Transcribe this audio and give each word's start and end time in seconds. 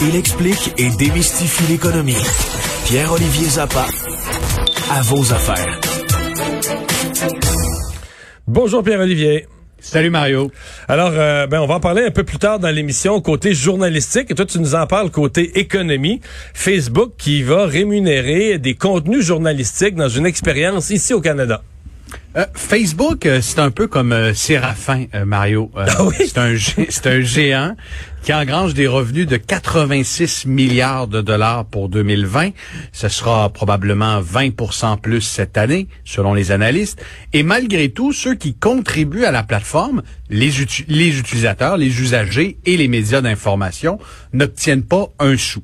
Il 0.00 0.16
explique 0.16 0.74
et 0.78 0.90
démystifie 0.98 1.72
l'économie. 1.72 2.16
Pierre-Olivier 2.84 3.48
Zappa, 3.48 3.86
à 4.90 5.02
vos 5.02 5.32
affaires. 5.32 5.80
Bonjour 8.46 8.82
Pierre-Olivier. 8.82 9.46
Salut 9.78 10.10
Mario. 10.10 10.50
Alors, 10.86 11.12
euh, 11.14 11.46
ben, 11.46 11.60
on 11.60 11.66
va 11.66 11.76
en 11.76 11.80
parler 11.80 12.04
un 12.04 12.10
peu 12.10 12.24
plus 12.24 12.36
tard 12.36 12.58
dans 12.58 12.68
l'émission 12.68 13.18
côté 13.22 13.54
journalistique. 13.54 14.30
Et 14.30 14.34
toi, 14.34 14.44
tu 14.44 14.58
nous 14.58 14.74
en 14.74 14.86
parles 14.86 15.10
côté 15.10 15.58
économie. 15.58 16.20
Facebook 16.52 17.12
qui 17.16 17.42
va 17.42 17.64
rémunérer 17.64 18.58
des 18.58 18.74
contenus 18.74 19.24
journalistiques 19.24 19.94
dans 19.94 20.10
une 20.10 20.26
expérience 20.26 20.90
ici 20.90 21.14
au 21.14 21.22
Canada. 21.22 21.62
Euh, 22.36 22.46
Facebook, 22.54 23.26
euh, 23.26 23.40
c'est 23.42 23.58
un 23.58 23.72
peu 23.72 23.88
comme 23.88 24.12
euh, 24.12 24.34
Séraphin, 24.34 25.06
Mario. 25.26 25.70
Ah 25.76 25.86
c'est 26.18 26.38
un 26.38 26.54
c'est 26.88 27.06
un 27.08 27.20
géant 27.22 27.74
qui 28.22 28.32
engrange 28.32 28.74
des 28.74 28.86
revenus 28.86 29.26
de 29.26 29.36
86 29.36 30.46
milliards 30.46 31.08
de 31.08 31.22
dollars 31.22 31.64
pour 31.64 31.88
2020. 31.88 32.50
Ce 32.92 33.08
sera 33.08 33.48
probablement 33.48 34.20
20% 34.20 35.00
plus 35.00 35.22
cette 35.22 35.58
année, 35.58 35.88
selon 36.04 36.34
les 36.34 36.52
analystes. 36.52 37.02
Et 37.32 37.42
malgré 37.42 37.88
tout, 37.88 38.12
ceux 38.12 38.34
qui 38.34 38.54
contribuent 38.54 39.24
à 39.24 39.32
la 39.32 39.42
plateforme, 39.42 40.02
les, 40.28 40.50
les 40.86 41.18
utilisateurs, 41.18 41.78
les 41.78 42.00
usagers 42.00 42.58
et 42.64 42.76
les 42.76 42.88
médias 42.88 43.22
d'information, 43.22 43.98
n'obtiennent 44.32 44.84
pas 44.84 45.08
un 45.18 45.36
sou. 45.36 45.62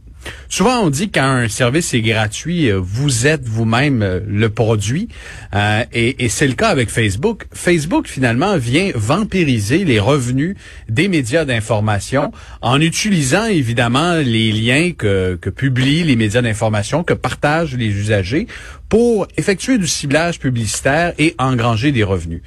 Souvent, 0.48 0.80
on 0.84 0.90
dit 0.90 1.10
qu'un 1.10 1.48
service 1.48 1.92
est 1.92 2.00
gratuit, 2.00 2.70
euh, 2.70 2.78
vous 2.80 3.26
êtes 3.26 3.44
vous-même 3.44 4.02
euh, 4.02 4.20
le 4.26 4.48
produit. 4.48 5.08
Euh, 5.54 5.84
et, 5.92 6.28
c'est 6.28 6.46
le 6.46 6.54
cas 6.54 6.68
avec 6.68 6.88
Facebook. 6.88 7.46
Facebook, 7.52 8.06
finalement, 8.06 8.56
vient 8.56 8.90
vampiriser 8.94 9.84
les 9.84 9.98
revenus 9.98 10.56
des 10.88 11.08
médias 11.08 11.44
d'information 11.44 12.32
en 12.62 12.80
utilisant, 12.80 13.46
évidemment, 13.46 14.14
les 14.14 14.52
liens 14.52 14.92
que, 14.96 15.38
publient 15.50 16.04
les 16.04 16.16
médias 16.16 16.42
d'information, 16.42 17.02
que 17.02 17.14
partagent 17.14 17.74
les 17.76 17.88
usagers 17.88 18.46
pour 18.88 19.26
effectuer 19.36 19.78
du 19.78 19.86
ciblage 19.86 20.38
publicitaire 20.38 21.12
et 21.18 21.34
engranger 21.38 21.92
des 21.92 22.04
revenus 22.04 22.42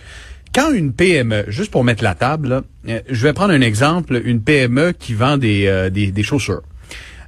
quand 0.53 0.71
une 0.71 0.93
PME, 0.93 1.45
juste 1.47 1.69
pour 1.69 1.83
mettre 1.83 2.03
la 2.03 2.15
table, 2.15 2.63
je 2.83 3.23
vais 3.23 3.33
prendre 3.33 3.53
un 3.53 3.61
exemple, 3.61 4.19
une 4.25 4.41
PME 4.41 4.93
qui 4.97 5.13
vend 5.13 5.37
des, 5.37 5.91
des 5.91 6.23
chaussures. 6.23 6.63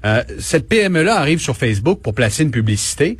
Euh, 0.05 0.23
cette 0.39 0.67
PME-là 0.67 1.17
arrive 1.17 1.39
sur 1.39 1.55
Facebook 1.55 2.01
pour 2.01 2.13
placer 2.13 2.43
une 2.43 2.51
publicité. 2.51 3.17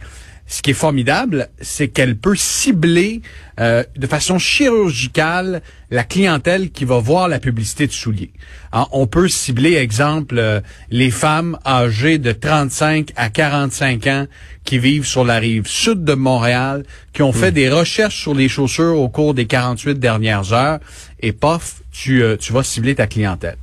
Ce 0.48 0.62
qui 0.62 0.72
est 0.72 0.74
formidable, 0.74 1.48
c'est 1.62 1.88
qu'elle 1.88 2.18
peut 2.18 2.36
cibler 2.36 3.22
euh, 3.62 3.84
de 3.96 4.06
façon 4.06 4.38
chirurgicale 4.38 5.62
la 5.92 6.04
clientèle 6.04 6.72
qui 6.72 6.84
va 6.84 7.00
voir 7.00 7.30
la 7.30 7.40
publicité 7.40 7.88
de 7.88 7.94
souliers. 7.94 8.34
on 8.92 9.08
peut 9.08 9.30
cibler, 9.30 9.76
exemple, 9.76 10.38
euh, 10.38 10.60
les 10.90 11.10
femmes 11.10 11.58
âgées 11.66 12.18
de 12.18 12.34
35 12.34 13.14
à 13.16 13.30
45 13.30 14.08
ans 14.08 14.28
qui 14.66 14.78
vivent 14.78 15.06
sur 15.06 15.24
la 15.24 15.40
rive 15.40 15.68
sud 15.68 16.04
de 16.04 16.16
Montréal, 16.16 16.84
qui 17.14 17.22
ont 17.22 17.34
fait 17.34 17.52
hmm. 17.52 17.56
des 17.56 17.70
recherches 17.70 18.20
sur 18.20 18.34
les 18.34 18.50
chaussures 18.50 18.98
au 18.98 19.08
cours 19.08 19.34
des 19.34 19.46
48 19.46 20.00
dernières 20.00 20.52
heures, 20.52 20.80
et 21.22 21.32
pof, 21.32 21.82
tu, 21.94 22.24
tu 22.40 22.52
vas 22.52 22.64
cibler 22.64 22.96
ta 22.96 23.08
clientèle. 23.08 23.58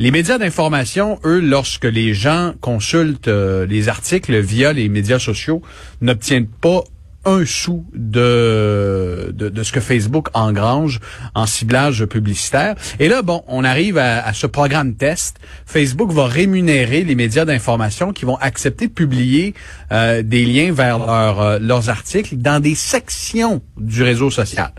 Les 0.00 0.12
médias 0.12 0.38
d'information, 0.38 1.18
eux, 1.24 1.40
lorsque 1.40 1.84
les 1.84 2.14
gens 2.14 2.52
consultent 2.60 3.26
euh, 3.26 3.66
les 3.66 3.88
articles 3.88 4.38
via 4.38 4.72
les 4.72 4.88
médias 4.88 5.18
sociaux, 5.18 5.60
n'obtiennent 6.00 6.46
pas 6.46 6.84
un 7.24 7.44
sou 7.44 7.84
de, 7.92 9.34
de, 9.34 9.62
ce 9.64 9.72
que 9.72 9.80
Facebook 9.80 10.28
engrange 10.34 11.00
en 11.34 11.46
ciblage 11.46 12.04
publicitaire. 12.06 12.76
Et 13.00 13.08
là, 13.08 13.22
bon, 13.22 13.42
on 13.48 13.64
arrive 13.64 13.98
à, 13.98 14.32
ce 14.34 14.46
programme 14.46 14.94
test. 14.94 15.38
Facebook 15.66 16.12
va 16.12 16.26
rémunérer 16.26 17.02
les 17.02 17.16
médias 17.16 17.44
d'information 17.44 18.12
qui 18.12 18.24
vont 18.24 18.36
accepter 18.36 18.86
de 18.86 18.92
publier 18.92 19.54
euh, 19.90 20.22
des 20.22 20.44
liens 20.44 20.72
vers 20.72 21.10
euh, 21.10 21.58
leurs 21.60 21.90
articles 21.90 22.36
dans 22.36 22.60
des 22.60 22.76
sections 22.76 23.62
du 23.76 24.04
réseau 24.04 24.30
social. 24.30 24.70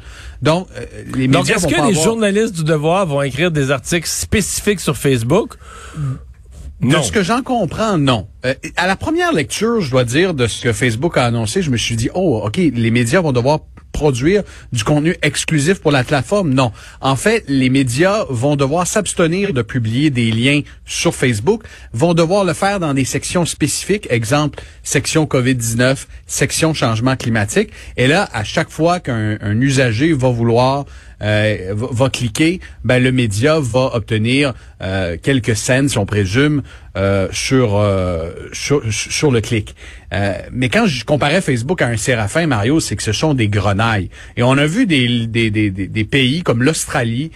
Donc, 0.42 0.68
euh, 0.76 0.86
les 1.16 1.28
médias 1.28 1.40
Donc, 1.40 1.50
est-ce 1.50 1.68
que 1.68 1.88
les 1.88 1.94
journalistes 1.94 2.56
du 2.56 2.64
Devoir 2.64 3.06
vont 3.06 3.22
écrire 3.22 3.52
des 3.52 3.72
articles 3.72 4.08
spécifiques 4.08 4.80
sur 4.80 4.96
Facebook? 4.96 5.56
De 6.82 6.96
ce 7.02 7.12
que 7.12 7.24
j'en 7.24 7.42
comprends, 7.42 7.98
non. 7.98 8.28
Euh, 8.46 8.54
à 8.78 8.88
la 8.88 8.96
première 8.96 9.34
lecture, 9.34 9.82
je 9.82 9.92
dois 9.92 10.06
dire, 10.06 10.34
de 10.34 10.48
ce 10.48 10.62
que 10.62 10.72
Facebook 10.72 11.18
a 11.18 11.26
annoncé, 11.26 11.62
je 11.62 11.72
me 11.72 11.78
suis 11.78 11.98
dit, 11.98 12.10
oh, 12.14 12.42
OK, 12.46 12.56
les 12.56 12.92
médias 12.92 13.20
vont 13.20 13.34
devoir 13.34 13.60
produire 13.92 14.44
du 14.72 14.84
contenu 14.84 15.16
exclusif 15.22 15.80
pour 15.80 15.92
la 15.92 16.04
plateforme? 16.04 16.54
Non. 16.54 16.72
En 17.02 17.16
fait, 17.16 17.44
les 17.48 17.70
médias 17.70 18.26
vont 18.30 18.56
devoir 18.56 18.88
s'abstenir 18.88 19.54
de 19.54 19.62
publier 19.62 20.10
des 20.10 20.32
liens 20.32 20.62
sur 20.86 21.16
Facebook, 21.16 21.64
vont 21.94 22.14
devoir 22.14 22.44
le 22.44 22.54
faire 22.54 22.80
dans 22.80 22.94
des 22.94 23.06
sections 23.06 23.46
spécifiques, 23.46 24.08
exemple, 24.10 24.62
section 24.84 25.26
COVID-19, 25.26 26.06
section 26.28 26.74
changement 26.74 27.16
climatique. 27.16 27.72
Et 27.98 28.08
là, 28.08 28.30
à 28.34 28.44
chaque 28.44 28.70
fois 28.70 29.00
qu'un 29.00 29.62
usager 29.62 30.14
va 30.14 30.30
vouloir 30.30 30.86
euh, 31.22 31.74
va, 31.74 32.10
cliquer, 32.10 32.60
ben 32.84 33.02
le 33.04 33.12
média 33.12 33.60
va 33.60 33.92
obtenir 33.94 34.54
euh, 34.82 35.18
quelques 35.22 35.56
scènes, 35.56 35.90
si 35.90 35.98
on 35.98 36.06
présume, 36.06 36.62
euh, 36.98 37.28
sur, 37.32 37.82
sur, 38.52 38.82
sur 38.90 39.32
le 39.32 39.42
clic. 39.42 39.76
mais 40.52 40.70
quand 40.70 40.86
je 40.88 41.06
comparais 41.06 41.42
Facebook 41.42 41.82
à 41.82 41.88
un 41.88 41.98
séraphin, 41.98 42.48
Mario, 42.48 42.80
c'est 42.80 42.96
que 42.96 43.04
ce 43.04 43.12
sont 43.12 43.34
des 43.34 43.48
grenailles. 43.48 44.10
Et 44.38 44.44
on 44.44 44.58
a 44.58 44.66
vu 44.66 44.86
des, 44.86 45.28
des, 45.28 45.52
des, 45.52 45.70
des 45.70 46.04
pays 46.06 46.42
comme 46.42 46.64
l'Australie 46.64 47.32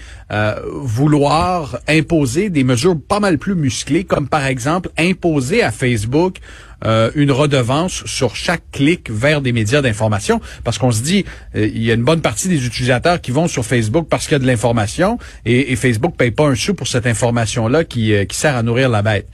vouloir 0.66 1.77
imposer 1.88 2.49
des 2.49 2.63
mesures 2.63 2.99
pas 2.99 3.19
mal 3.19 3.38
plus 3.38 3.55
musclées, 3.55 4.03
comme 4.03 4.27
par 4.27 4.45
exemple 4.45 4.89
imposer 4.97 5.61
à 5.61 5.72
Facebook 5.72 6.38
euh, 6.85 7.11
une 7.16 7.31
redevance 7.31 8.03
sur 8.05 8.35
chaque 8.35 8.63
clic 8.71 9.09
vers 9.09 9.41
des 9.41 9.51
médias 9.51 9.81
d'information 9.81 10.41
parce 10.63 10.77
qu'on 10.77 10.91
se 10.91 11.01
dit 11.01 11.25
euh, 11.55 11.67
il 11.67 11.83
y 11.83 11.91
a 11.91 11.94
une 11.94 12.03
bonne 12.03 12.21
partie 12.21 12.47
des 12.47 12.66
utilisateurs 12.66 13.21
qui 13.21 13.31
vont 13.31 13.47
sur 13.47 13.66
Facebook 13.66 14.07
parce 14.09 14.25
qu'il 14.25 14.33
y 14.33 14.35
a 14.35 14.39
de 14.39 14.47
l'information 14.47 15.17
et, 15.45 15.75
Facebook 15.75 16.16
paye 16.17 16.31
pas 16.31 16.47
un 16.47 16.55
sou 16.55 16.73
pour 16.73 16.88
cette 16.88 17.07
information 17.07 17.67
là 17.67 17.83
qui, 17.83 18.13
euh, 18.13 18.25
qui 18.25 18.38
sert 18.38 18.55
à 18.55 18.63
nourrir 18.63 18.89
la 18.89 19.01
bête. 19.01 19.27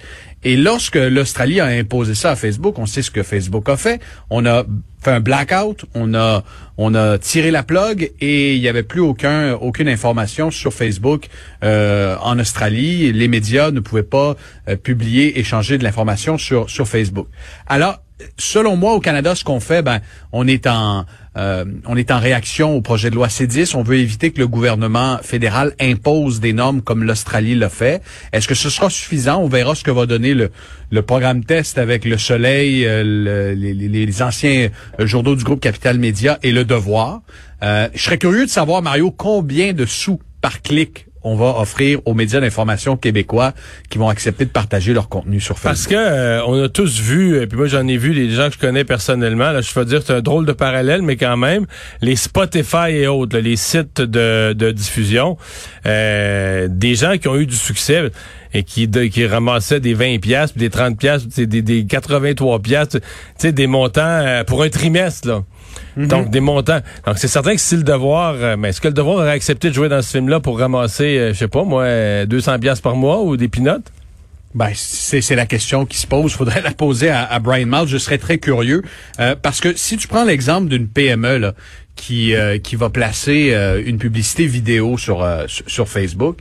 Et 0.44 0.56
lorsque 0.56 0.96
l'Australie 0.96 1.60
a 1.60 1.66
imposé 1.66 2.16
ça 2.16 2.32
à 2.32 2.36
Facebook, 2.36 2.80
on 2.80 2.86
sait 2.86 3.02
ce 3.02 3.12
que 3.12 3.24
Facebook 3.24 3.68
a 3.68 3.76
fait. 3.76 4.02
On 4.30 4.46
a 4.46 4.64
fait 5.02 5.12
un 5.12 5.20
blackout, 5.20 5.86
on 5.96 6.14
a 6.14 6.44
on 6.78 6.96
a 6.96 7.18
tiré 7.18 7.52
la 7.52 7.64
plug 7.64 8.12
et 8.22 8.56
il 8.56 8.62
n'y 8.62 8.68
avait 8.68 8.84
plus 8.84 9.02
aucun 9.02 9.54
aucune 9.54 9.90
information 9.90 10.52
sur 10.52 10.74
Facebook 10.74 11.28
euh, 11.64 12.16
en 12.22 12.40
Australie. 12.40 13.12
Les 13.12 13.28
médias 13.28 13.72
ne 13.72 13.80
pouvaient 13.80 14.04
pas 14.04 14.36
euh, 14.68 14.76
publier, 14.76 15.40
échanger 15.40 15.78
de 15.78 15.84
l'information 15.84 16.38
sur 16.38 16.70
sur 16.70 16.88
Facebook. 16.88 17.28
Alors 17.68 18.02
selon 18.38 18.76
moi, 18.76 18.94
au 18.94 19.00
Canada, 19.00 19.36
ce 19.36 19.44
qu'on 19.44 19.60
fait, 19.60 19.82
ben, 19.82 20.00
on 20.32 20.48
est 20.48 20.68
en 20.68 21.06
euh, 21.38 21.64
on 21.86 21.96
est 21.96 22.12
en 22.12 22.20
réaction 22.20 22.76
au 22.76 22.82
projet 22.82 23.10
de 23.10 23.16
loi 23.16 23.28
C10. 23.28 23.76
On 23.76 23.84
veut 23.84 23.98
éviter 23.98 24.32
que 24.32 24.40
le 24.40 24.48
gouvernement 24.48 25.20
fédéral 25.22 25.74
impose 25.80 26.40
des 26.40 26.54
normes 26.54 26.82
comme 26.82 27.04
l'Australie 27.04 27.56
l'a 27.56 27.70
fait. 27.70 28.02
Est-ce 28.34 28.48
que 28.48 28.56
ce 28.56 28.70
sera 28.70 28.90
suffisant? 28.90 29.42
On 29.42 29.48
verra 29.48 29.76
ce 29.76 29.84
que 29.84 29.92
va 29.92 30.06
donner 30.06 30.34
le, 30.34 30.52
le 30.92 31.02
programme 31.02 31.46
test 31.46 31.78
avec 31.78 32.04
le 32.04 32.18
Soleil, 32.18 32.86
euh, 32.86 33.54
les, 33.56 33.74
les, 33.74 34.22
anciens 34.22 34.70
journaux 35.00 35.36
du 35.36 35.44
groupe 35.44 35.62
Capital 35.62 35.98
Média 35.98 36.40
et 36.44 36.52
le 36.52 36.66
Devoir. 36.66 37.22
Euh, 37.64 37.88
je 37.94 38.02
serais 38.02 38.18
curieux 38.18 38.46
de 38.46 38.52
savoir, 38.52 38.82
Mario, 38.82 39.12
combien 39.12 39.74
de 39.74 39.86
sous 39.86 40.20
par 40.42 40.62
clic 40.62 41.06
on 41.24 41.36
va 41.36 41.60
offrir 41.60 42.00
aux 42.06 42.14
médias 42.14 42.40
d'information 42.40 42.98
québécois 42.98 43.54
qui 43.90 43.98
vont 43.98 44.10
accepter 44.10 44.46
de 44.46 44.50
partager 44.50 44.94
leur 44.94 45.10
contenu 45.10 45.40
sur 45.40 45.60
Facebook. 45.60 45.70
Parce 45.70 45.88
que 45.88 45.96
euh, 45.96 46.46
on 46.46 46.64
a 46.64 46.70
tous 46.70 47.00
vu, 47.00 47.42
et 47.42 47.48
puis 47.48 47.58
moi 47.58 47.68
j'en 47.68 47.88
ai 47.88 47.98
vu 47.98 48.14
des 48.14 48.30
gens 48.30 48.48
que 48.48 48.54
je 48.56 48.60
connais 48.60 48.86
personnellement, 48.86 49.52
là, 49.52 49.62
je 49.62 49.72
veux 49.74 49.86
dire 49.86 50.02
c'est 50.06 50.14
un 50.14 50.22
drôle 50.22 50.46
de 50.46 50.54
parallèle, 50.54 51.02
mais 51.02 51.18
quand 51.18 51.38
même, 51.38 51.66
les 52.02 52.16
Spotify 52.16 52.92
et 52.92 53.08
autres, 53.08 53.38
les 53.38 53.56
sites 53.56 54.02
de, 54.02 54.72
diffusion, 54.72 55.38
euh, 55.86 56.68
des 56.70 56.96
gens 56.96 57.18
qui 57.18 57.28
ont 57.28 57.36
eu 57.36 57.46
du 57.46 57.56
succès 57.56 58.12
et 58.54 58.64
qui, 58.64 58.88
ramassaient 59.26 59.80
des 59.80 59.94
20 59.94 60.20
pièces 60.20 60.58
des 60.58 60.70
30 60.70 60.98
pièces 60.98 61.28
des, 61.28 61.62
des 61.62 61.86
83 61.86 62.60
pièces 62.60 62.90
tu 62.90 63.00
sais 63.38 63.52
des 63.52 63.68
montants 63.68 64.02
euh, 64.02 64.44
pour 64.44 64.64
un 64.64 64.70
trimestre 64.70 65.28
là. 65.28 65.44
Mhm. 65.96 66.08
Donc, 66.08 66.30
des 66.30 66.40
montants. 66.40 66.80
Donc, 67.06 67.18
c'est 67.18 67.28
certain 67.28 67.56
que 67.56 67.62
si 67.62 67.76
le 67.76 67.84
devoir, 67.84 68.36
euh, 68.36 68.56
mais 68.58 68.70
est-ce 68.70 68.82
que 68.82 68.88
le 68.88 68.94
devoir 68.94 69.18
aurait 69.18 69.32
accepté 69.32 69.70
de 69.70 69.74
jouer 69.74 69.90
dans 69.90 70.02
ce 70.02 70.12
film-là 70.12 70.40
pour 70.40 70.60
ramasser, 70.60 71.18
euh, 71.18 71.34
je 71.34 71.40
sais 71.40 71.48
pas, 71.48 71.64
moi, 71.64 72.26
200 72.26 72.60
pièces 72.60 72.82
par 72.82 72.96
mois 72.96 73.22
ou 73.22 73.38
des 73.38 73.48
pinottes? 73.48 73.92
Ben, 74.56 74.72
c'est 74.74 75.36
la 75.36 75.46
question 75.46 75.86
qui 75.86 75.98
se 75.98 76.08
pose. 76.08 76.34
Faudrait 76.34 76.62
la 76.62 76.72
poser 76.72 77.10
à, 77.10 77.38
Brian 77.40 77.68
Miles. 77.68 77.88
Je 77.88 77.98
serais 77.98 78.18
très 78.18 78.40
curieux. 78.40 78.82
Euh, 79.20 79.36
parce 79.40 79.62
que 79.62 79.76
si 79.76 79.96
tu 79.98 80.08
prends 80.08 80.24
l'exemple 80.24 80.70
d'une 80.70 80.88
PME 80.88 81.38
là, 81.38 81.54
qui, 81.96 82.34
qui 82.64 82.76
va 82.78 82.90
placer 82.90 83.54
une 83.86 83.98
publicité 83.98 84.48
vidéo 84.48 84.98
sur, 84.98 85.28
sur 85.48 85.88
Facebook, 85.90 86.38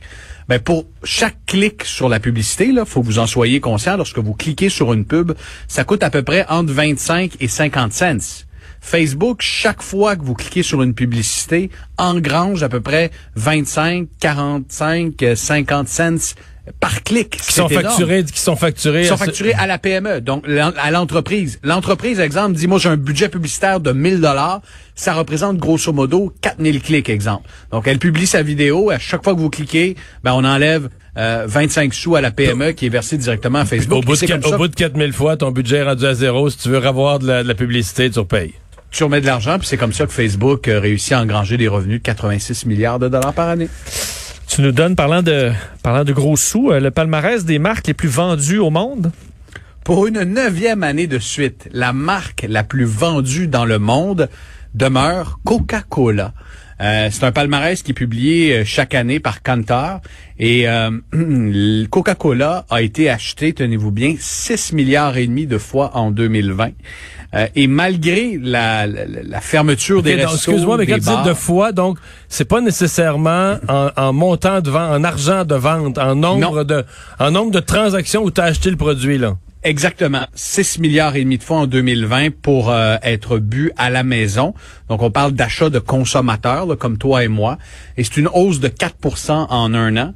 ben 0.49 0.57
pour 0.57 0.87
chaque 1.03 1.37
clic 1.45 1.83
sur 1.83 2.09
la 2.09 2.19
publicité, 2.19 2.71
là, 2.71 2.83
faut 2.83 3.01
que 3.01 3.05
vous 3.05 3.19
en 3.19 3.27
soyez 3.27 3.59
conscient. 3.59 3.97
Lorsque 3.97 4.17
vous 4.17 4.33
cliquez 4.33 4.69
sur 4.69 4.93
une 4.93 5.05
pub, 5.05 5.33
ça 5.67 5.83
coûte 5.83 6.01
à 6.01 6.09
peu 6.09 6.23
près 6.23 6.43
entre 6.49 6.73
25 6.73 7.33
et 7.39 7.47
50 7.47 7.93
cents. 7.93 8.45
Facebook, 8.81 9.41
chaque 9.41 9.81
fois 9.81 10.15
que 10.15 10.23
vous 10.23 10.33
cliquez 10.33 10.63
sur 10.63 10.81
une 10.81 10.93
publicité, 10.93 11.69
engrange 11.97 12.63
à 12.63 12.69
peu 12.69 12.81
près 12.81 13.11
25, 13.35 14.07
45, 14.19 15.13
50 15.35 15.87
cents 15.87 16.35
par 16.79 17.03
clic. 17.03 17.37
Qui 17.37 17.53
sont 17.53 17.69
facturés, 17.69 18.23
qui 18.23 18.39
sont 18.39 18.55
facturés, 18.55 19.01
qui 19.01 19.07
sont 19.07 19.17
facturés 19.17 19.53
à 19.53 19.67
la 19.67 19.77
PME, 19.77 20.21
donc 20.21 20.45
à 20.77 20.91
l'entreprise. 20.91 21.59
L'entreprise, 21.63 22.19
exemple, 22.19 22.53
dit 22.53 22.67
moi 22.67 22.79
j'ai 22.79 22.89
un 22.89 22.97
budget 22.97 23.29
publicitaire 23.29 23.79
de 23.79 23.91
1000 23.91 24.21
dollars, 24.21 24.61
ça 24.95 25.13
représente 25.13 25.57
grosso 25.57 25.91
modo 25.91 26.33
4000 26.41 26.81
clics, 26.81 27.09
exemple. 27.09 27.49
Donc 27.71 27.87
elle 27.87 27.99
publie 27.99 28.27
sa 28.27 28.43
vidéo, 28.43 28.89
à 28.91 28.99
chaque 28.99 29.23
fois 29.23 29.33
que 29.33 29.39
vous 29.39 29.49
cliquez, 29.49 29.95
ben 30.23 30.33
on 30.33 30.43
enlève 30.43 30.89
25 31.15 31.91
euh, 31.91 31.93
sous 31.93 32.15
à 32.15 32.21
la 32.21 32.31
PME 32.31 32.71
qui 32.71 32.85
est 32.85 32.89
versée 32.89 33.17
directement 33.17 33.59
à 33.59 33.65
Facebook. 33.65 33.97
Au 33.97 34.01
bout, 34.01 34.15
de, 34.15 34.47
au 34.47 34.57
bout 34.57 34.67
de 34.67 34.75
4000 34.75 35.13
fois, 35.13 35.37
ton 35.37 35.51
budget 35.51 35.77
est 35.77 35.83
rendu 35.83 36.05
à 36.05 36.13
zéro. 36.13 36.49
Si 36.49 36.57
tu 36.57 36.69
veux 36.69 36.85
avoir 36.85 37.19
de 37.19 37.27
la, 37.27 37.55
publicité, 37.55 38.09
tu 38.09 38.19
repayes. 38.19 38.53
Tu 38.91 39.03
remets 39.03 39.21
de 39.21 39.25
l'argent, 39.25 39.59
puis 39.59 39.67
c'est 39.67 39.77
comme 39.77 39.93
ça 39.93 40.05
que 40.05 40.11
Facebook 40.11 40.67
euh, 40.67 40.79
réussit 40.79 41.13
à 41.13 41.21
engranger 41.21 41.57
des 41.57 41.67
revenus 41.67 41.99
de 41.99 42.03
86 42.03 42.65
milliards 42.65 42.99
de 42.99 43.07
dollars 43.07 43.33
par 43.33 43.49
année. 43.49 43.69
Tu 44.47 44.61
nous 44.61 44.71
donnes, 44.71 44.95
parlant 44.95 45.21
de, 45.21 45.51
parlant 45.83 46.03
de 46.03 46.11
gros 46.11 46.35
sous, 46.35 46.71
euh, 46.71 46.79
le 46.79 46.89
palmarès 46.89 47.45
des 47.45 47.59
marques 47.59 47.85
les 47.87 47.93
plus 47.93 48.09
vendues 48.09 48.57
au 48.57 48.71
monde? 48.71 49.11
Pour 49.83 50.07
une 50.07 50.23
neuvième 50.23 50.83
année 50.83 51.07
de 51.07 51.19
suite, 51.19 51.69
la 51.71 51.93
marque 51.93 52.45
la 52.47 52.63
plus 52.63 52.85
vendue 52.85 53.47
dans 53.47 53.65
le 53.65 53.77
monde 53.77 54.27
demeure 54.73 55.39
Coca-Cola. 55.45 56.33
Euh, 56.81 57.09
c'est 57.11 57.23
un 57.23 57.31
palmarès 57.31 57.81
qui 57.83 57.91
est 57.91 57.93
publié 57.93 58.53
euh, 58.53 58.63
chaque 58.65 58.95
année 58.95 59.19
par 59.19 59.43
Kantar 59.43 60.01
et 60.39 60.65
Coca-Cola 61.89 62.65
a 62.69 62.81
été 62.81 63.09
acheté, 63.09 63.51
tenez-vous 63.53 63.91
bien, 63.91 64.15
6 64.17 64.71
milliards 64.71 65.17
et 65.17 65.27
demi 65.27 65.45
de 65.47 65.57
fois 65.57 65.91
en 65.95 66.11
2020. 66.11 66.71
Euh, 67.35 67.47
et 67.55 67.67
malgré 67.67 68.39
la, 68.41 68.87
la, 68.87 69.41
fermeture 69.41 70.01
des 70.01 70.15
restos, 70.15 70.35
excuse-moi, 70.35 70.77
mais 70.77 70.87
quand 70.87 70.95
tu 70.95 71.01
dis 71.01 71.29
de 71.29 71.33
fois, 71.35 71.71
donc 71.71 71.99
c'est 72.27 72.45
pas 72.45 72.59
nécessairement 72.59 73.57
en, 73.67 74.13
montant 74.13 74.61
de 74.61 74.71
vente, 74.71 74.91
en 74.91 75.03
argent 75.03 75.45
de 75.45 75.53
vente, 75.53 75.99
en 75.99 76.15
nombre 76.15 76.63
de, 76.63 76.83
en 77.19 77.29
nombre 77.29 77.51
de 77.51 77.59
transactions 77.59 78.23
où 78.23 78.31
tu 78.31 78.41
as 78.41 78.45
acheté 78.45 78.71
le 78.71 78.77
produit 78.77 79.19
là? 79.19 79.35
Exactement. 79.61 80.25
6 80.35 80.79
milliards 80.79 81.17
et 81.17 81.23
demi 81.23 81.37
de 81.37 81.43
fois 81.43 81.57
en 81.57 81.67
2020 81.67 82.29
pour 82.41 82.69
euh, 82.69 82.95
être 83.03 83.39
bu 83.39 83.71
à 83.75 83.89
la 83.89 84.03
maison. 84.03 84.53
Donc, 84.87 85.01
on 85.01 85.11
parle 85.11 85.33
d'achat 85.33 85.69
de 85.69 85.79
consommateurs, 85.79 86.65
comme 86.77 86.97
toi 86.97 87.25
et 87.25 87.27
moi. 87.27 87.57
Et 87.97 88.05
c'est 88.05 88.17
une 88.17 88.29
hausse 88.33 88.61
de 88.61 88.69
4% 88.69 89.47
en 89.49 89.73
un 89.73 89.97
an. 89.97 90.13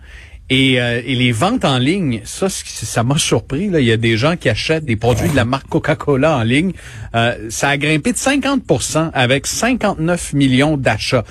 Et, 0.49 0.79
euh, 0.79 1.01
et, 1.05 1.15
les 1.15 1.31
ventes 1.31 1.63
en 1.63 1.77
ligne, 1.77 2.21
ça, 2.25 2.47
ça 2.49 3.03
m'a 3.03 3.17
surpris. 3.17 3.69
Là. 3.69 3.79
Il 3.79 3.85
y 3.85 3.93
a 3.93 3.97
des 3.97 4.17
gens 4.17 4.35
qui 4.35 4.49
achètent 4.49 4.83
des 4.83 4.97
produits 4.97 5.29
de 5.29 5.35
la 5.35 5.45
marque 5.45 5.69
Coca-Cola 5.69 6.37
en 6.37 6.43
ligne. 6.43 6.73
Euh, 7.15 7.47
ça 7.49 7.69
a 7.69 7.77
grimpé 7.77 8.11
de 8.11 8.17
50% 8.17 9.11
avec 9.13 9.47
59 9.47 10.33
millions 10.33 10.75
d'achats. 10.75 11.23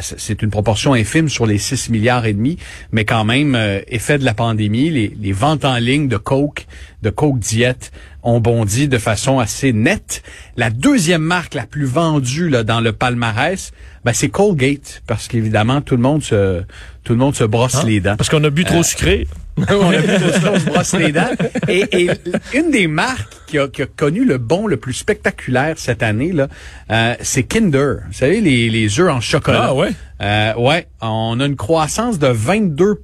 C'est 0.00 0.42
une 0.42 0.50
proportion 0.50 0.94
infime 0.94 1.28
sur 1.28 1.46
les 1.46 1.58
6 1.58 1.90
milliards 1.90 2.26
et 2.26 2.32
demi, 2.32 2.58
mais 2.90 3.04
quand 3.04 3.24
même, 3.24 3.54
euh, 3.54 3.80
effet 3.86 4.18
de 4.18 4.24
la 4.24 4.34
pandémie, 4.34 4.90
les, 4.90 5.16
les 5.20 5.32
ventes 5.32 5.64
en 5.64 5.76
ligne 5.76 6.08
de 6.08 6.16
Coke, 6.16 6.66
de 7.02 7.10
Coke 7.10 7.38
Diet 7.38 7.92
ont 8.24 8.40
bondi 8.40 8.88
de 8.88 8.98
façon 8.98 9.38
assez 9.38 9.72
nette. 9.72 10.22
La 10.56 10.70
deuxième 10.70 11.22
marque 11.22 11.54
la 11.54 11.66
plus 11.66 11.84
vendue 11.84 12.48
là, 12.48 12.64
dans 12.64 12.80
le 12.80 12.92
palmarès, 12.92 13.72
ben, 14.04 14.12
c'est 14.12 14.28
Colgate, 14.28 15.02
parce 15.06 15.28
qu'évidemment, 15.28 15.80
tout 15.80 15.96
le 15.96 16.02
monde 16.02 16.22
se 16.22 16.62
tout 17.06 17.12
le 17.12 17.20
monde 17.20 17.36
se 17.36 17.44
brosse 17.44 17.76
ah, 17.80 17.86
les 17.86 18.00
dents. 18.00 18.16
Parce 18.16 18.28
qu'on 18.28 18.42
a 18.42 18.50
bu 18.50 18.64
trop 18.64 18.80
euh, 18.80 18.82
sucré. 18.82 19.28
on 19.56 19.90
a 19.92 19.98
bu 19.98 20.08
trop 20.08 20.32
sucré, 20.32 20.50
on 20.52 20.58
se 20.58 20.64
brosse 20.64 20.94
les 20.94 21.12
dents. 21.12 21.30
Et, 21.68 22.10
une 22.52 22.72
des 22.72 22.88
marques 22.88 23.32
qui 23.46 23.58
a, 23.60 23.68
connu 23.96 24.24
le 24.24 24.38
bon 24.38 24.66
le 24.66 24.76
plus 24.76 24.92
spectaculaire 24.92 25.76
cette 25.78 26.02
année, 26.02 26.32
là, 26.32 26.48
euh, 26.90 27.14
c'est 27.20 27.44
Kinder. 27.44 27.98
Vous 28.08 28.12
savez, 28.12 28.40
les, 28.40 28.68
les 28.70 28.98
œufs 28.98 29.08
en 29.08 29.20
chocolat. 29.20 29.66
Ah 29.68 29.74
ouais? 29.74 29.92
Euh, 30.20 30.54
ouais, 30.56 30.88
on 31.00 31.38
a 31.38 31.46
une 31.46 31.54
croissance 31.54 32.18
de 32.18 32.26
22 32.26 32.96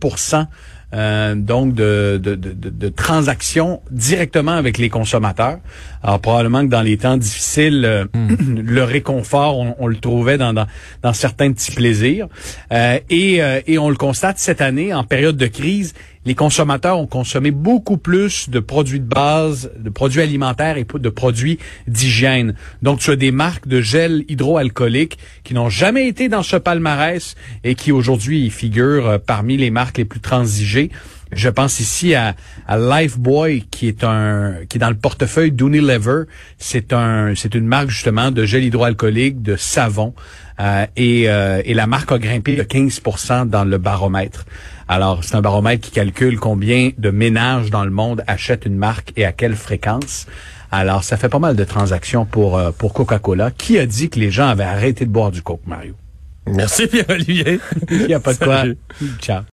euh, 0.95 1.35
donc 1.35 1.75
de, 1.75 2.21
de, 2.23 2.35
de, 2.35 2.53
de, 2.53 2.89
transactions 2.89 3.81
directement 3.91 4.53
avec 4.53 4.77
les 4.77 4.91
consommateurs. 4.91 5.59
Alors 6.03 6.21
probablement 6.21 6.63
que 6.63 6.71
dans 6.71 6.83
les 6.83 6.99
temps 6.99 7.17
difficiles, 7.17 7.85
euh, 7.85 8.05
hmm. 8.13 8.61
le 8.67 8.85
réconfort, 8.85 9.59
on, 9.79 9.87
le 9.87 9.97
trouvait 9.97 10.37
dans, 10.37 10.53
dans, 10.53 10.67
dans, 11.03 11.13
certains 11.15 11.53
petits 11.53 11.73
plaisirs. 11.73 12.29
Euh, 12.73 12.99
et, 13.09 13.41
et 13.67 13.79
on 13.79 13.89
le 13.89 13.97
constate 13.97 14.39
cette 14.39 14.61
année, 14.61 14.93
en 14.93 15.05
période 15.05 15.37
de 15.37 15.47
crise, 15.47 15.95
les 16.25 16.35
consommateurs 16.35 16.99
ont 16.99 17.07
consommé 17.07 17.51
beaucoup 17.51 17.97
plus 17.97 18.49
de 18.49 18.61
produits 18.61 19.01
de 19.01 19.07
base, 19.07 19.71
de 19.79 19.91
produits 19.91 20.21
alimentaires 20.21 20.77
et 20.77 20.85
de 20.85 21.09
produits 21.09 21.59
d'hygiène. 21.89 22.55
Donc, 22.83 23.01
tu 23.01 23.11
as 23.11 23.17
des 23.17 23.33
marques 23.33 23.67
de 23.67 23.81
gel 23.81 24.25
hydroalcoolique 24.29 25.19
qui 25.45 25.55
n'ont 25.55 25.71
jamais 25.71 26.07
été 26.07 26.29
dans 26.29 26.43
ce 26.43 26.57
palmarès 26.57 27.35
et 27.65 27.75
qui 27.75 27.93
aujourd'hui 27.93 28.51
figurent 28.51 29.09
euh, 29.09 29.19
parmi 29.19 29.57
les 29.57 29.71
marques 29.71 29.99
les 29.99 30.05
plus 30.05 30.21
transigées. 30.21 30.91
Je 31.33 31.49
pense 31.49 31.81
ici 31.81 32.15
à, 32.15 32.35
à 32.69 32.77
Lifebuoy 32.77 33.63
qui 33.71 33.89
est 33.89 34.05
un 34.05 34.57
qui 34.69 34.77
est 34.77 34.81
dans 34.81 34.91
le 34.91 34.97
portefeuille 34.97 35.51
d'Unilever. 35.51 36.25
C'est 36.59 36.93
un 36.93 37.33
c'est 37.35 37.55
une 37.55 37.67
marque 37.67 37.89
justement 37.89 38.31
de 38.31 38.45
gel 38.45 38.65
hydroalcoolique, 38.65 39.41
de 39.41 39.57
savon 39.57 40.13
euh, 40.61 40.87
et, 40.97 41.31
euh, 41.31 41.63
et 41.65 41.73
la 41.73 41.87
marque 41.87 42.13
a 42.13 42.19
grimpé 42.19 42.55
de 42.55 42.63
15% 42.63 43.49
dans 43.49 43.65
le 43.65 43.79
baromètre. 43.79 44.45
Alors 44.93 45.25
c'est 45.25 45.37
un 45.37 45.41
baromètre 45.41 45.81
qui 45.81 45.91
calcule 45.91 46.39
combien 46.39 46.91
de 46.99 47.09
ménages 47.09 47.71
dans 47.71 47.83
le 47.83 47.91
monde 47.91 48.23
achètent 48.27 48.67
une 48.67 48.77
marque 48.77 49.15
et 49.17 49.25
à 49.25 49.33
quelle 49.33 49.57
fréquence. 49.57 50.27
Alors 50.71 51.03
ça 51.03 51.17
fait 51.17 51.31
pas 51.31 51.39
mal 51.39 51.57
de 51.57 51.65
transactions 51.65 52.27
pour 52.27 52.59
euh, 52.59 52.73
pour 52.73 52.93
Coca-Cola. 52.93 53.53
Qui 53.53 53.79
a 53.79 53.87
dit 53.87 54.11
que 54.11 54.21
les 54.21 54.31
gens 54.31 54.49
avaient 54.49 54.65
arrêté 54.65 55.07
de 55.07 55.11
boire 55.11 55.31
du 55.31 55.41
Coke, 55.41 55.67
Mario? 55.67 55.95
Merci 56.47 56.89
Pierre-Olivier. 56.89 57.59
Il 57.91 58.07
n'y 58.07 58.13
a 58.13 58.21
pas 58.21 58.35
de 58.35 58.45
quoi. 58.45 58.65
Ciao. 59.19 59.45